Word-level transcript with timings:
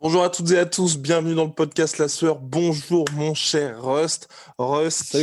Bonjour 0.00 0.22
à 0.22 0.30
toutes 0.30 0.52
et 0.52 0.58
à 0.58 0.64
tous, 0.64 0.96
bienvenue 0.96 1.34
dans 1.34 1.46
le 1.46 1.52
podcast 1.52 1.98
La 1.98 2.06
Sueur. 2.06 2.38
Bonjour 2.38 3.04
mon 3.14 3.34
cher 3.34 3.82
Rust. 3.82 4.28
Rust 4.56 5.18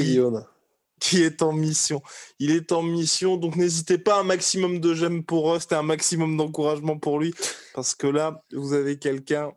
qui, 0.99 1.21
est 1.21 1.41
en 1.41 1.53
mission. 1.53 2.01
Il 2.39 2.51
est 2.51 2.73
en 2.73 2.81
mission, 2.81 3.37
donc 3.37 3.55
n'hésitez 3.55 3.97
pas 3.97 4.19
un 4.19 4.23
maximum 4.23 4.81
de 4.81 4.93
j'aime 4.93 5.23
pour 5.23 5.49
Rust 5.49 5.71
et 5.71 5.75
un 5.75 5.81
maximum 5.81 6.35
d'encouragement 6.35 6.99
pour 6.99 7.19
lui. 7.19 7.33
Parce 7.73 7.95
que 7.95 8.07
là, 8.07 8.43
vous 8.51 8.73
avez 8.73 8.99
quelqu'un... 8.99 9.53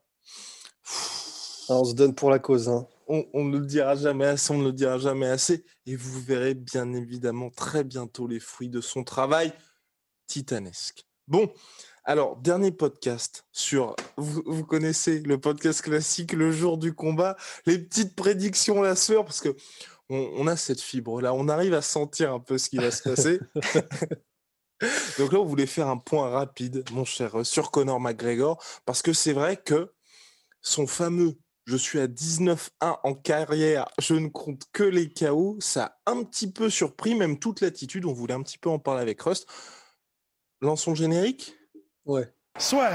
Alors, 1.69 1.83
on 1.83 1.85
se 1.85 1.95
donne 1.95 2.15
pour 2.15 2.31
la 2.31 2.39
cause. 2.39 2.69
Hein. 2.69 2.87
On, 3.09 3.27
on 3.35 3.45
ne 3.45 3.59
le 3.59 3.67
dira 3.67 3.97
jamais 3.97 4.27
assez, 4.27 4.53
on 4.53 4.59
ne 4.59 4.67
le 4.67 4.73
dira 4.73 4.99
jamais 4.99 5.27
assez. 5.27 5.65
Et 5.87 5.97
vous 5.97 6.21
verrez 6.21 6.55
bien 6.55 6.93
évidemment 6.93 7.51
très 7.51 7.83
bientôt 7.83 8.29
les 8.29 8.39
fruits 8.39 8.71
de 8.71 8.81
son 8.81 9.03
travail 9.03 9.53
titanesque. 10.29 11.09
Bon, 11.27 11.53
alors, 12.09 12.37
dernier 12.39 12.73
podcast 12.73 13.45
sur, 13.53 13.95
vous, 14.17 14.43
vous 14.47 14.65
connaissez 14.65 15.21
le 15.21 15.39
podcast 15.39 15.83
classique, 15.83 16.33
le 16.33 16.51
jour 16.51 16.79
du 16.79 16.95
combat, 16.95 17.37
les 17.67 17.79
petites 17.79 18.17
prédictions, 18.17 18.81
la 18.81 18.97
sueur, 18.97 19.27
parce 19.27 19.43
que 19.43 19.55
on, 20.09 20.17
on 20.37 20.47
a 20.47 20.57
cette 20.57 20.81
fibre-là, 20.81 21.35
on 21.35 21.49
arrive 21.49 21.75
à 21.75 21.83
sentir 21.83 22.33
un 22.33 22.41
peu 22.41 22.57
ce 22.57 22.71
qui 22.71 22.79
va 22.79 22.91
se 22.91 23.03
passer. 23.03 23.41
Donc 25.19 25.35
là, 25.35 25.39
on 25.39 25.45
voulait 25.45 25.67
faire 25.67 25.89
un 25.89 25.99
point 25.99 26.31
rapide, 26.31 26.83
mon 26.93 27.05
cher, 27.05 27.41
euh, 27.41 27.45
sur 27.45 27.71
Conor 27.71 28.01
McGregor, 28.01 28.59
parce 28.87 29.03
que 29.03 29.13
c'est 29.13 29.35
vrai 29.35 29.59
que 29.59 29.93
son 30.63 30.87
fameux 30.87 31.37
je 31.67 31.77
suis 31.77 32.01
à 32.01 32.07
19-1 32.07 32.57
en 32.81 33.13
carrière, 33.13 33.87
je 33.99 34.15
ne 34.15 34.29
compte 34.29 34.63
que 34.73 34.83
les 34.83 35.13
KO, 35.13 35.59
ça 35.61 35.99
a 36.07 36.13
un 36.13 36.25
petit 36.25 36.51
peu 36.51 36.71
surpris, 36.71 37.15
même 37.15 37.39
toute 37.39 37.61
l'attitude, 37.61 38.07
on 38.07 38.15
voulait 38.15 38.33
un 38.33 38.43
petit 38.43 38.57
peu 38.57 38.71
en 38.71 38.79
parler 38.79 39.03
avec 39.03 39.21
Rust. 39.21 39.47
Lançons 40.63 40.93
le 40.93 40.97
générique 40.97 41.58
Ouais. 42.09 42.27
Soit. 42.59 42.89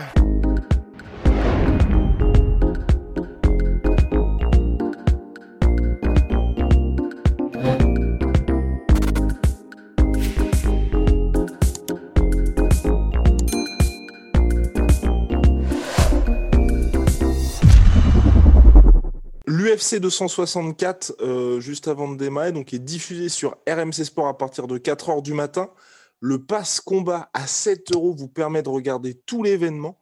L'UFC 19.45 19.99
264, 19.99 21.13
euh, 21.21 21.59
juste 21.59 21.87
avant 21.87 22.11
de 22.11 22.17
démarrer, 22.17 22.51
donc 22.51 22.73
est 22.73 22.79
diffusé 22.79 23.29
sur 23.29 23.57
RMC 23.69 23.93
Sport 24.05 24.27
à 24.27 24.35
partir 24.35 24.65
de 24.65 24.79
4h 24.79 25.21
du 25.21 25.35
matin. 25.35 25.69
Le 26.25 26.45
pass 26.45 26.79
combat 26.79 27.29
à 27.33 27.47
7 27.47 27.91
euros 27.91 28.13
vous 28.13 28.29
permet 28.29 28.63
de 28.63 28.69
regarder 28.69 29.13
tout 29.13 29.43
l'événement. 29.43 29.99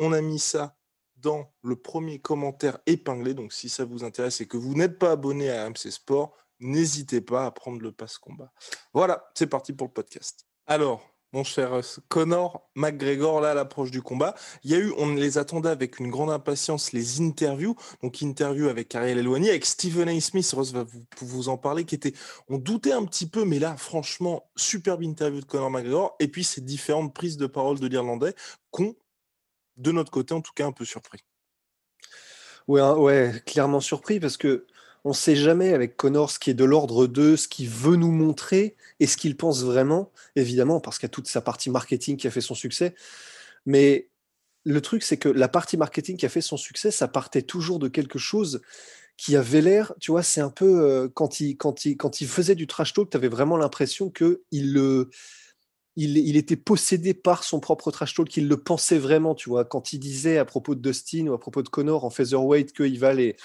On 0.00 0.12
a 0.12 0.20
mis 0.20 0.40
ça 0.40 0.76
dans 1.14 1.54
le 1.62 1.76
premier 1.76 2.18
commentaire 2.18 2.80
épinglé. 2.86 3.34
Donc 3.34 3.52
si 3.52 3.68
ça 3.68 3.84
vous 3.84 4.02
intéresse 4.02 4.40
et 4.40 4.48
que 4.48 4.56
vous 4.56 4.74
n'êtes 4.74 4.98
pas 4.98 5.12
abonné 5.12 5.48
à 5.48 5.64
RMC 5.64 5.92
Sport, 5.92 6.36
n'hésitez 6.58 7.20
pas 7.20 7.46
à 7.46 7.52
prendre 7.52 7.80
le 7.80 7.92
pass 7.92 8.18
combat. 8.18 8.52
Voilà, 8.92 9.30
c'est 9.34 9.46
parti 9.46 9.72
pour 9.72 9.86
le 9.86 9.92
podcast. 9.92 10.44
Alors, 10.66 11.08
mon 11.32 11.44
cher 11.44 11.72
euh, 11.72 11.82
Connor 12.08 12.68
McGregor, 12.74 13.40
là, 13.40 13.52
à 13.52 13.54
l'approche 13.54 13.90
du 13.90 14.02
combat. 14.02 14.34
Il 14.64 14.70
y 14.70 14.74
a 14.74 14.78
eu, 14.78 14.92
on 14.98 15.14
les 15.14 15.38
attendait 15.38 15.68
avec 15.68 15.98
une 15.98 16.10
grande 16.10 16.30
impatience, 16.30 16.92
les 16.92 17.20
interviews. 17.20 17.76
Donc, 18.02 18.20
interview 18.20 18.68
avec 18.68 18.94
Ariel 18.94 19.18
Eloigny, 19.18 19.48
avec 19.48 19.64
Stephen 19.64 20.08
A. 20.08 20.20
Smith, 20.20 20.50
Ross 20.52 20.72
va 20.72 20.84
vous, 20.84 21.04
vous 21.20 21.48
en 21.48 21.56
parler, 21.56 21.84
qui 21.84 21.94
était, 21.94 22.12
on 22.48 22.58
doutait 22.58 22.92
un 22.92 23.04
petit 23.04 23.28
peu, 23.28 23.44
mais 23.44 23.58
là, 23.58 23.76
franchement, 23.76 24.50
superbe 24.56 25.02
interview 25.02 25.40
de 25.40 25.46
Connor 25.46 25.70
McGregor. 25.70 26.16
Et 26.20 26.28
puis, 26.28 26.44
ces 26.44 26.60
différentes 26.60 27.14
prises 27.14 27.36
de 27.36 27.46
parole 27.46 27.78
de 27.78 27.86
l'Irlandais 27.86 28.34
qu'on, 28.70 28.96
de 29.76 29.92
notre 29.92 30.10
côté, 30.10 30.34
en 30.34 30.40
tout 30.40 30.52
cas, 30.54 30.66
un 30.66 30.72
peu 30.72 30.84
surpris. 30.84 31.24
Ouais, 32.68 32.80
hein, 32.80 32.94
ouais, 32.94 33.42
clairement 33.46 33.80
surpris 33.80 34.20
parce 34.20 34.36
que 34.36 34.66
on 35.04 35.12
sait 35.12 35.36
jamais 35.36 35.72
avec 35.72 35.96
Connor 35.96 36.30
ce 36.30 36.38
qui 36.38 36.50
est 36.50 36.54
de 36.54 36.64
l'ordre 36.64 37.06
de 37.06 37.36
ce 37.36 37.48
qu'il 37.48 37.68
veut 37.68 37.96
nous 37.96 38.12
montrer 38.12 38.76
et 38.98 39.06
ce 39.06 39.16
qu'il 39.16 39.36
pense 39.36 39.62
vraiment, 39.64 40.12
évidemment, 40.36 40.80
parce 40.80 40.98
qu'il 40.98 41.06
y 41.06 41.10
a 41.10 41.10
toute 41.10 41.28
sa 41.28 41.40
partie 41.40 41.70
marketing 41.70 42.16
qui 42.16 42.26
a 42.26 42.30
fait 42.30 42.40
son 42.40 42.54
succès. 42.54 42.94
Mais 43.66 44.08
le 44.64 44.80
truc, 44.80 45.02
c'est 45.02 45.16
que 45.16 45.28
la 45.28 45.48
partie 45.48 45.76
marketing 45.76 46.16
qui 46.16 46.26
a 46.26 46.28
fait 46.28 46.42
son 46.42 46.56
succès, 46.56 46.90
ça 46.90 47.08
partait 47.08 47.42
toujours 47.42 47.78
de 47.78 47.88
quelque 47.88 48.18
chose 48.18 48.60
qui 49.16 49.36
avait 49.36 49.60
l'air, 49.60 49.92
tu 50.00 50.12
vois, 50.12 50.22
c'est 50.22 50.40
un 50.40 50.50
peu 50.50 50.80
euh, 50.80 51.08
quand, 51.12 51.40
il, 51.40 51.56
quand, 51.56 51.84
il, 51.84 51.96
quand 51.96 52.22
il 52.22 52.26
faisait 52.26 52.54
du 52.54 52.66
trash 52.66 52.94
talk, 52.94 53.10
tu 53.10 53.16
avais 53.16 53.28
vraiment 53.28 53.56
l'impression 53.56 54.10
que 54.10 54.42
il 54.50 54.72
le. 54.72 55.10
Il, 55.96 56.16
il, 56.16 56.36
était 56.36 56.56
possédé 56.56 57.12
par 57.12 57.44
son 57.44 57.60
propre 57.60 57.90
trash 57.90 58.14
talk, 58.14 58.28
qu'il 58.28 58.48
le 58.48 58.56
pensait 58.56 58.98
vraiment, 58.98 59.34
tu 59.34 59.50
vois. 59.50 59.66
Quand 59.66 59.92
il 59.92 59.98
disait 59.98 60.38
à 60.38 60.46
propos 60.46 60.74
de 60.74 60.80
Dustin 60.80 61.26
ou 61.26 61.34
à 61.34 61.40
propos 61.40 61.62
de 61.62 61.68
Connor 61.68 62.04
en 62.04 62.10
featherweight 62.10 62.72
qu'il 62.72 62.98
va 62.98 63.12
les, 63.12 63.36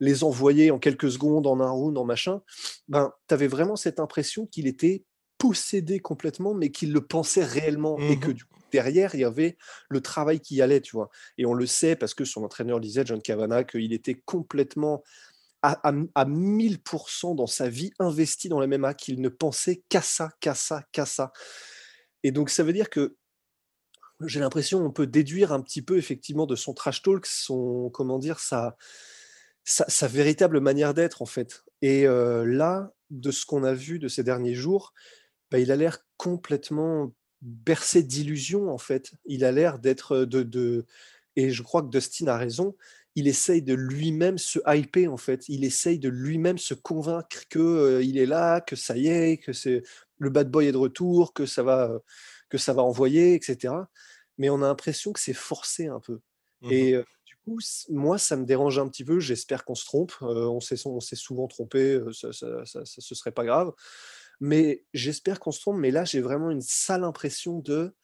les 0.00 0.24
envoyer 0.24 0.70
en 0.70 0.78
quelques 0.78 1.10
secondes, 1.10 1.46
en 1.46 1.60
un 1.60 1.70
round, 1.70 1.96
en 1.98 2.04
machin, 2.04 2.42
ben, 2.88 3.12
tu 3.28 3.34
avais 3.34 3.46
vraiment 3.48 3.76
cette 3.76 4.00
impression 4.00 4.46
qu'il 4.46 4.66
était 4.66 5.04
possédé 5.38 6.00
complètement, 6.00 6.54
mais 6.54 6.70
qu'il 6.70 6.92
le 6.92 7.00
pensait 7.06 7.44
réellement 7.44 7.98
et 7.98 8.18
que 8.18 8.28
Mhm. 8.28 8.34
du 8.34 8.44
coup, 8.44 8.58
derrière, 8.72 9.14
il 9.14 9.20
y 9.20 9.24
avait 9.24 9.56
le 9.90 10.00
travail 10.00 10.40
qui 10.40 10.62
allait, 10.62 10.80
tu 10.80 10.96
vois. 10.96 11.10
Et 11.38 11.46
on 11.46 11.54
le 11.54 11.66
sait 11.66 11.96
parce 11.96 12.14
que 12.14 12.24
son 12.24 12.42
entraîneur 12.42 12.80
disait, 12.80 13.04
John 13.04 13.20
Kavanagh, 13.20 13.66
qu'il 13.66 13.92
était 13.92 14.14
complètement 14.14 15.02
à, 15.62 15.88
à, 15.88 15.92
à 16.14 16.24
1000% 16.24 17.34
dans 17.34 17.46
sa 17.46 17.68
vie 17.68 17.90
investi 17.98 18.48
dans 18.48 18.60
la 18.60 18.66
MMA, 18.66 18.94
qu'il 18.94 19.20
ne 19.20 19.28
pensait 19.28 19.82
qu'à 19.88 20.02
ça, 20.02 20.30
qu'à 20.40 20.54
ça, 20.54 20.84
qu'à 20.92 21.06
ça. 21.06 21.32
Et 22.22 22.30
donc, 22.32 22.50
ça 22.50 22.62
veut 22.62 22.72
dire 22.72 22.90
que 22.90 23.16
j'ai 24.24 24.40
l'impression 24.40 24.84
on 24.84 24.90
peut 24.90 25.06
déduire 25.06 25.52
un 25.52 25.60
petit 25.60 25.82
peu 25.82 25.98
effectivement 25.98 26.46
de 26.46 26.56
son 26.56 26.72
trash 26.72 27.02
talk, 27.02 27.26
son 27.26 27.90
comment 27.90 28.18
dire 28.18 28.38
sa 28.38 28.76
sa, 29.66 30.06
véritable 30.06 30.60
manière 30.60 30.94
d'être 30.94 31.20
en 31.20 31.26
fait. 31.26 31.64
Et 31.82 32.06
là, 32.06 32.92
de 33.10 33.30
ce 33.30 33.44
qu'on 33.44 33.64
a 33.64 33.74
vu 33.74 33.98
de 33.98 34.08
ces 34.08 34.22
derniers 34.22 34.54
jours, 34.54 34.94
bah, 35.50 35.58
il 35.58 35.70
a 35.70 35.76
l'air 35.76 35.98
complètement 36.16 37.12
bercé 37.42 38.02
d'illusions 38.02 38.70
en 38.70 38.78
fait. 38.78 39.12
Il 39.26 39.44
a 39.44 39.52
l'air 39.52 39.78
d'être 39.78 40.24
de, 40.24 40.42
de 40.42 40.86
et 41.36 41.50
je 41.50 41.62
crois 41.62 41.82
que 41.82 41.88
Dustin 41.88 42.26
a 42.28 42.36
raison. 42.36 42.74
Il 43.14 43.28
essaye 43.28 43.62
de 43.62 43.74
lui-même 43.74 44.38
se 44.38 44.58
hyper 44.66 45.12
en 45.12 45.16
fait. 45.16 45.48
Il 45.48 45.64
essaye 45.64 45.98
de 45.98 46.08
lui-même 46.08 46.58
se 46.58 46.74
convaincre 46.74 47.44
euh, 47.56 48.02
il 48.02 48.18
est 48.18 48.26
là, 48.26 48.60
que 48.60 48.76
ça 48.76 48.96
y 48.96 49.08
est, 49.08 49.38
que 49.38 49.52
c'est 49.52 49.82
le 50.18 50.30
bad 50.30 50.50
boy 50.50 50.66
est 50.66 50.72
de 50.72 50.76
retour, 50.76 51.32
que 51.32 51.46
ça 51.46 51.62
va 51.62 52.00
que 52.48 52.58
ça 52.58 52.72
va 52.72 52.82
envoyer, 52.82 53.34
etc. 53.34 53.74
Mais 54.38 54.50
on 54.50 54.62
a 54.62 54.68
l'impression 54.68 55.12
que 55.12 55.20
c'est 55.20 55.32
forcé 55.32 55.86
un 55.86 56.00
peu. 56.00 56.20
Mhm. 56.62 56.72
Et 56.72 56.92
du 57.26 57.36
coup, 57.44 57.58
moi, 57.90 58.18
ça 58.18 58.36
me 58.36 58.44
dérange 58.44 58.78
un 58.78 58.88
petit 58.88 59.04
peu. 59.04 59.20
J'espère 59.20 59.64
qu'on 59.64 59.74
se 59.74 59.84
trompe. 59.84 60.12
On 60.22 60.60
s'est 60.60 60.76
souvent 61.16 61.46
trompé. 61.48 62.00
Ça, 62.12 62.32
ça, 62.32 62.64
ça- 62.66 62.82
ce 62.84 63.14
serait 63.14 63.32
pas 63.32 63.44
grave. 63.44 63.72
Mais 64.40 64.84
j'espère 64.94 65.40
qu'on 65.40 65.52
se 65.52 65.60
trompe. 65.60 65.78
Mais 65.78 65.90
là, 65.90 66.04
j'ai 66.04 66.20
vraiment 66.20 66.50
une 66.50 66.62
sale 66.62 67.04
impression 67.04 67.58
de 67.60 67.94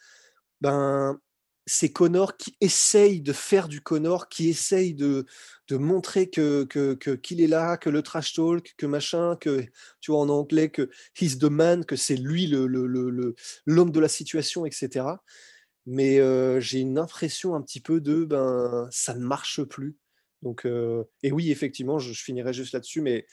ben 0.60 1.18
c'est 1.66 1.92
Connor 1.92 2.36
qui 2.36 2.56
essaye 2.60 3.20
de 3.22 3.32
faire 3.32 3.68
du 3.68 3.80
Connor, 3.82 4.28
qui 4.28 4.48
essaye 4.48 4.94
de, 4.94 5.26
de 5.68 5.76
montrer 5.76 6.28
que 6.30 6.64
que- 6.64 6.94
que- 6.94 7.12
qu'il 7.12 7.40
est 7.40 7.46
là, 7.46 7.76
que 7.76 7.90
le 7.90 8.02
trash 8.02 8.34
talk, 8.34 8.74
que 8.78 8.86
machin, 8.86 9.36
que 9.36 9.64
tu 10.00 10.10
vois 10.12 10.20
en 10.20 10.28
anglais 10.28 10.70
que 10.70 10.90
he's 11.20 11.38
the 11.38 11.44
man, 11.44 11.84
que 11.84 11.96
c'est 11.96 12.16
lui 12.16 12.46
le 12.48 12.66
le- 12.66 12.86
le- 12.88 13.34
l'homme 13.66 13.92
de 13.92 14.00
la 14.00 14.08
situation, 14.08 14.66
etc. 14.66 15.22
Mais 15.86 16.20
euh, 16.20 16.60
j'ai 16.60 16.78
une 16.80 16.98
impression 16.98 17.54
un 17.54 17.62
petit 17.62 17.80
peu 17.80 18.00
de 18.00 18.24
ben 18.24 18.88
ça 18.90 19.14
ne 19.14 19.24
marche 19.24 19.62
plus. 19.64 19.96
Donc 20.42 20.64
euh, 20.64 21.04
et 21.22 21.32
oui 21.32 21.50
effectivement 21.50 21.98
je, 21.98 22.12
je 22.12 22.22
finirai 22.22 22.52
juste 22.52 22.72
là-dessus, 22.72 23.00
mais 23.00 23.26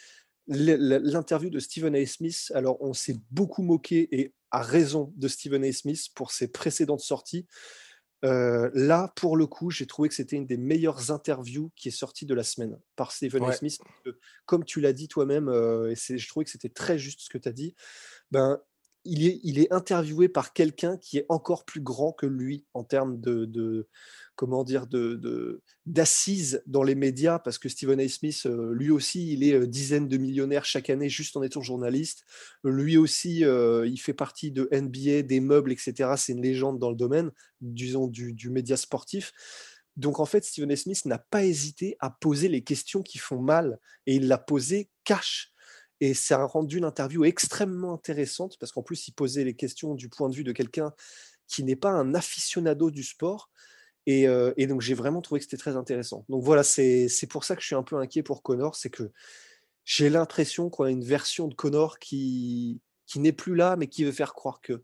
l'interview 0.48 1.50
de 1.52 1.60
Stephen 1.60 1.96
A. 1.96 2.06
Smith, 2.08 2.52
alors 2.56 2.82
on 2.82 2.94
s'est 2.94 3.18
beaucoup 3.30 3.62
moqué 3.62 4.08
et 4.20 4.34
à 4.52 4.64
raison 4.64 5.14
de 5.16 5.28
Stephen 5.28 5.64
A. 5.64 5.72
Smith 5.72 6.08
pour 6.16 6.32
ses 6.32 6.48
précédentes 6.48 7.02
sorties. 7.02 7.46
Euh, 8.26 8.70
là, 8.74 9.14
pour 9.16 9.38
le 9.38 9.48
coup, 9.48 9.70
j'ai 9.72 9.86
trouvé 9.86 10.10
que 10.10 10.16
c'était 10.16 10.36
une 10.36 10.46
des 10.48 10.58
meilleures 10.58 11.12
interviews 11.12 11.72
qui 11.76 11.88
est 11.88 11.92
sortie 11.92 12.26
de 12.26 12.34
la 12.34 12.44
semaine 12.44 12.78
par 12.96 13.12
Stephen 13.12 13.44
A. 13.44 13.46
Smith. 13.54 13.78
Comme 14.46 14.66
tu 14.66 14.82
l'as 14.82 14.92
dit 14.92 15.08
toi-même, 15.08 15.48
euh, 15.48 15.92
et 15.92 15.96
c'est- 15.96 16.18
je 16.18 16.28
trouvais 16.28 16.44
que 16.44 16.52
c'était 16.52 16.68
très 16.70 16.98
juste 17.00 17.22
ce 17.22 17.30
que 17.30 17.38
tu 17.38 17.48
as 17.48 17.54
dit, 17.54 17.76
ben, 18.32 18.60
il 19.06 19.60
est, 19.60 19.72
interviewé 19.72 20.30
par 20.30 20.54
quelqu'un 20.54 20.98
qui 20.98 21.18
est 21.18 21.26
encore 21.30 21.66
plus 21.66 21.82
grand 21.82 22.12
que 22.12 22.26
lui 22.26 22.66
en 22.74 22.84
termes 22.84 23.20
de, 23.20 23.88
comment 24.36 24.64
dire, 24.64 24.88
de, 24.88 25.62
d'assises 25.86 26.62
dans 26.66 26.84
les 26.84 26.96
médias, 26.96 27.40
parce 27.40 27.58
que 27.58 27.70
Stephen 27.70 28.00
A. 28.00 28.08
Smith, 28.08 28.44
euh, 28.46 28.74
lui 28.74 28.92
aussi, 28.92 29.34
il 29.34 29.44
est 29.44 29.54
euh, 29.54 29.68
dizaine 29.68 30.08
de 30.08 30.18
millionnaires 30.18 30.66
chaque 30.66 30.90
année 30.90 31.10
juste 31.10 31.36
en 31.38 31.44
étant 31.44 31.62
journaliste. 31.62 32.26
Lui 32.64 32.98
aussi, 32.98 33.44
euh, 33.46 33.88
il 33.88 34.00
fait 34.00 34.14
partie 34.14 34.52
de 34.52 34.70
NBA, 34.72 35.24
des 35.24 35.40
meubles, 35.40 35.72
etc. 35.72 36.14
C'est 36.18 36.34
une 36.34 36.42
légende 36.42 36.80
dans 36.80 36.90
le 36.90 36.96
domaine, 36.96 37.32
disons, 37.62 38.08
du, 38.08 38.34
du 38.34 38.50
média 38.50 38.78
sportif. 38.78 39.32
Donc 39.98 40.20
en 40.20 40.26
fait, 40.26 40.46
Stephen 40.46 40.72
A. 40.72 40.76
Smith 40.76 41.06
n'a 41.06 41.18
pas 41.18 41.44
hésité 41.44 41.98
à 42.00 42.10
poser 42.10 42.48
les 42.48 42.64
questions 42.64 43.02
qui 43.02 43.18
font 43.18 43.42
mal, 43.42 43.80
et 44.06 44.16
il 44.16 44.28
l'a 44.28 44.38
posé 44.38 44.90
cash. 45.04 45.54
Et 46.02 46.14
ça 46.14 46.42
a 46.42 46.46
rendu 46.46 46.80
l'interview 46.80 47.26
extrêmement 47.26 47.94
intéressante 47.94 48.58
parce 48.60 48.72
qu'en 48.72 48.84
plus, 48.84 49.08
il 49.08 49.12
posait 49.14 49.44
les 49.44 49.56
questions 49.56 49.96
du 49.96 50.10
point 50.10 50.30
de 50.30 50.36
vue 50.36 50.44
de 50.44 50.52
quelqu'un 50.52 50.94
qui 51.48 51.64
n'est 51.64 51.76
pas 51.76 51.92
un 51.92 52.14
aficionado 52.14 52.92
du 52.92 53.04
sport. 53.04 53.50
Et, 54.06 54.28
euh, 54.28 54.54
donc, 54.68 54.82
j'ai 54.82 54.94
vraiment 54.94 55.22
trouvé 55.22 55.40
que 55.40 55.46
c'était 55.46 55.58
très 55.58 55.76
intéressant. 55.76 56.26
Donc 56.30 56.44
voilà, 56.44 56.64
c'est 56.64 57.10
pour 57.30 57.44
ça 57.44 57.56
que 57.56 57.62
je 57.62 57.68
suis 57.68 57.76
un 57.76 57.84
peu 57.84 57.98
inquiet 57.98 58.24
pour 58.24 58.44
Connor. 58.44 58.76
C'est 58.76 58.90
que 58.90 59.12
j'ai 59.84 60.10
l'impression 60.10 60.70
qu'on 60.70 60.86
a 60.86 60.92
une 60.92 61.04
version 61.04 61.48
de 61.48 61.54
Connor 61.54 62.00
qui, 62.00 62.82
qui 63.06 63.20
n'est 63.20 63.34
plus 63.34 63.56
là, 63.56 63.76
mais 63.76 63.88
qui 63.88 64.04
veut 64.04 64.12
faire 64.12 64.34
croire 64.34 64.62
que. 64.62 64.84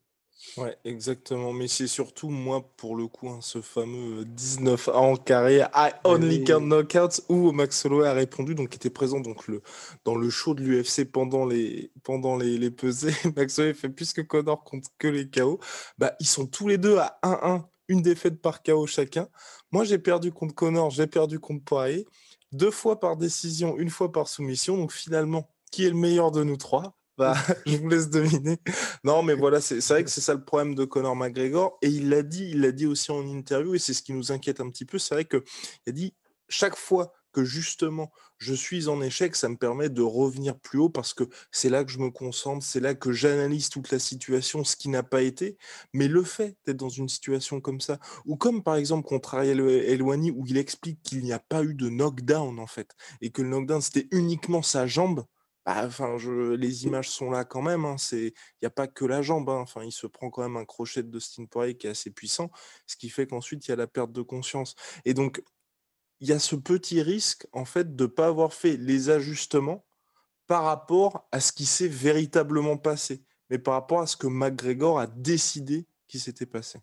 Ouais, 0.57 0.77
exactement. 0.85 1.53
Mais 1.53 1.67
c'est 1.67 1.87
surtout, 1.87 2.29
moi, 2.29 2.69
pour 2.77 2.95
le 2.95 3.07
coup, 3.07 3.29
hein, 3.29 3.39
ce 3.41 3.61
fameux 3.61 4.25
19 4.25 4.89
A 4.89 4.97
en 4.97 5.15
carrière, 5.15 5.69
I 5.75 5.91
only 6.03 6.43
can 6.43 6.61
knockouts, 6.61 7.23
où 7.29 7.51
Max 7.51 7.85
Holloway 7.85 8.07
a 8.07 8.13
répondu, 8.13 8.55
donc 8.55 8.69
qui 8.69 8.75
était 8.75 8.89
présent 8.89 9.19
donc, 9.19 9.47
le, 9.47 9.61
dans 10.05 10.15
le 10.15 10.29
show 10.29 10.53
de 10.53 10.61
l'UFC 10.63 11.09
pendant 11.11 11.45
les, 11.45 11.91
pendant 12.03 12.37
les, 12.37 12.57
les 12.57 12.71
pesées. 12.71 13.13
Max 13.35 13.59
Holloway 13.59 13.73
fait 13.73 13.89
plus 13.89 14.13
que 14.13 14.21
Connor 14.21 14.63
contre 14.63 14.89
que 14.97 15.07
les 15.07 15.29
KO. 15.29 15.59
Bah, 15.97 16.15
ils 16.19 16.27
sont 16.27 16.45
tous 16.45 16.67
les 16.67 16.77
deux 16.77 16.97
à 16.97 17.17
1-1, 17.23 17.63
une 17.87 18.01
défaite 18.01 18.41
par 18.41 18.63
KO 18.63 18.87
chacun. 18.87 19.27
Moi, 19.71 19.83
j'ai 19.83 19.99
perdu 19.99 20.31
contre 20.31 20.55
Connor, 20.55 20.89
j'ai 20.89 21.07
perdu 21.07 21.39
contre 21.39 21.63
Poirier. 21.63 22.05
Deux 22.51 22.71
fois 22.71 22.99
par 22.99 23.17
décision, 23.17 23.77
une 23.77 23.89
fois 23.89 24.11
par 24.11 24.27
soumission. 24.27 24.77
Donc 24.77 24.93
finalement, 24.93 25.49
qui 25.71 25.85
est 25.85 25.89
le 25.89 25.95
meilleur 25.95 26.31
de 26.31 26.43
nous 26.43 26.57
trois? 26.57 26.95
Bah, 27.17 27.35
je 27.65 27.77
vous 27.77 27.89
laisse 27.89 28.09
deviner. 28.09 28.57
Non, 29.03 29.23
mais 29.23 29.33
voilà, 29.33 29.61
c'est 29.61 29.85
vrai 29.87 30.03
que 30.03 30.09
c'est 30.09 30.21
ça 30.21 30.33
le 30.33 30.43
problème 30.43 30.75
de 30.75 30.85
Conor 30.85 31.15
McGregor. 31.15 31.77
Et 31.81 31.87
il 31.87 32.09
l'a 32.09 32.23
dit, 32.23 32.49
il 32.51 32.61
l'a 32.61 32.71
dit 32.71 32.85
aussi 32.85 33.11
en 33.11 33.25
interview, 33.27 33.75
et 33.75 33.79
c'est 33.79 33.93
ce 33.93 34.01
qui 34.01 34.13
nous 34.13 34.31
inquiète 34.31 34.59
un 34.59 34.69
petit 34.69 34.85
peu. 34.85 34.97
C'est 34.97 35.15
vrai 35.15 35.25
qu'il 35.25 35.41
a 35.87 35.91
dit 35.91 36.15
chaque 36.49 36.75
fois 36.75 37.13
que 37.31 37.43
justement 37.43 38.11
je 38.37 38.53
suis 38.53 38.87
en 38.87 39.01
échec, 39.01 39.35
ça 39.35 39.49
me 39.49 39.57
permet 39.57 39.89
de 39.89 40.01
revenir 40.01 40.59
plus 40.59 40.79
haut 40.79 40.89
parce 40.89 41.13
que 41.13 41.23
c'est 41.51 41.69
là 41.69 41.83
que 41.83 41.91
je 41.91 41.99
me 41.99 42.09
concentre, 42.09 42.65
c'est 42.65 42.79
là 42.79 42.93
que 42.95 43.11
j'analyse 43.11 43.69
toute 43.69 43.91
la 43.91 43.99
situation, 43.99 44.63
ce 44.63 44.75
qui 44.75 44.89
n'a 44.89 45.03
pas 45.03 45.21
été. 45.21 45.57
Mais 45.93 46.07
le 46.07 46.23
fait 46.23 46.57
d'être 46.65 46.77
dans 46.77 46.89
une 46.89 47.09
situation 47.09 47.61
comme 47.61 47.81
ça, 47.81 47.99
ou 48.25 48.35
comme 48.35 48.63
par 48.63 48.75
exemple 48.75 49.07
contre 49.07 49.35
Ariel 49.35 49.59
Elwani, 49.59 50.31
où 50.31 50.45
il 50.47 50.57
explique 50.57 51.01
qu'il 51.01 51.23
n'y 51.23 51.33
a 51.33 51.39
pas 51.39 51.63
eu 51.63 51.73
de 51.75 51.89
knockdown 51.89 52.59
en 52.59 52.67
fait, 52.67 52.95
et 53.21 53.31
que 53.31 53.41
le 53.41 53.49
knockdown 53.49 53.81
c'était 53.81 54.07
uniquement 54.11 54.61
sa 54.61 54.87
jambe, 54.87 55.25
enfin, 55.65 56.17
je, 56.17 56.53
les 56.53 56.85
images 56.85 57.09
sont 57.09 57.29
là 57.31 57.43
quand 57.43 57.61
même. 57.61 57.85
Hein, 57.85 57.95
il 58.11 58.31
n'y 58.61 58.65
a 58.65 58.69
pas 58.69 58.87
que 58.87 59.05
la 59.05 59.21
jambe. 59.21 59.49
Hein, 59.49 59.59
enfin, 59.59 59.83
il 59.83 59.91
se 59.91 60.07
prend 60.07 60.29
quand 60.29 60.43
même 60.43 60.57
un 60.57 60.65
crochet 60.65 61.03
de 61.03 61.09
Dustin 61.09 61.45
Poirier 61.45 61.75
qui 61.75 61.87
est 61.87 61.91
assez 61.91 62.11
puissant, 62.11 62.51
ce 62.87 62.95
qui 62.95 63.09
fait 63.09 63.27
qu'ensuite 63.27 63.67
il 63.67 63.71
y 63.71 63.73
a 63.73 63.77
la 63.77 63.87
perte 63.87 64.11
de 64.11 64.21
conscience. 64.21 64.75
Et 65.05 65.13
donc, 65.13 65.43
il 66.19 66.29
y 66.29 66.33
a 66.33 66.39
ce 66.39 66.55
petit 66.55 67.01
risque 67.01 67.47
en 67.51 67.65
fait 67.65 67.95
de 67.95 68.03
ne 68.03 68.07
pas 68.07 68.27
avoir 68.27 68.53
fait 68.53 68.77
les 68.77 69.09
ajustements 69.09 69.85
par 70.47 70.63
rapport 70.63 71.27
à 71.31 71.39
ce 71.39 71.51
qui 71.51 71.65
s'est 71.65 71.87
véritablement 71.87 72.77
passé, 72.77 73.23
mais 73.49 73.59
par 73.59 73.73
rapport 73.73 74.01
à 74.01 74.07
ce 74.07 74.15
que 74.15 74.27
McGregor 74.27 74.99
a 74.99 75.07
décidé 75.07 75.87
qui 76.07 76.19
s'était 76.19 76.45
passé. 76.45 76.79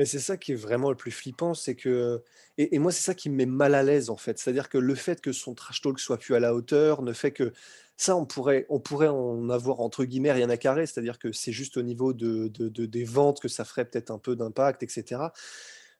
Mais 0.00 0.06
c'est 0.06 0.18
ça 0.18 0.38
qui 0.38 0.52
est 0.52 0.54
vraiment 0.54 0.88
le 0.88 0.96
plus 0.96 1.10
flippant, 1.10 1.52
c'est 1.52 1.74
que 1.76 2.22
et, 2.56 2.78
moi 2.78 2.90
c'est 2.90 3.02
ça 3.02 3.14
qui 3.14 3.28
me 3.28 3.36
met 3.36 3.44
mal 3.44 3.74
à 3.74 3.82
l'aise 3.82 4.08
en 4.08 4.16
fait, 4.16 4.38
c'est-à-dire 4.38 4.70
que 4.70 4.78
le 4.78 4.94
fait 4.94 5.20
que 5.20 5.30
son 5.30 5.52
trash 5.52 5.82
talk 5.82 6.00
soit 6.00 6.16
plus 6.16 6.34
à 6.34 6.40
la 6.40 6.54
hauteur 6.54 7.02
ne 7.02 7.12
fait 7.12 7.32
que 7.32 7.52
ça 7.98 8.16
on 8.16 8.24
pourrait 8.24 8.64
on 8.70 8.80
pourrait 8.80 9.08
en 9.08 9.50
avoir 9.50 9.80
entre 9.80 10.06
guillemets 10.06 10.32
rien 10.32 10.48
à 10.48 10.56
carrer, 10.56 10.86
c'est-à-dire 10.86 11.18
que 11.18 11.32
c'est 11.32 11.52
juste 11.52 11.76
au 11.76 11.82
niveau 11.82 12.14
de, 12.14 12.48
des 12.48 13.04
ventes 13.04 13.40
que 13.40 13.48
ça 13.48 13.66
ferait 13.66 13.84
peut-être 13.84 14.10
un 14.10 14.16
peu 14.16 14.36
d'impact, 14.36 14.82
etc. 14.82 15.20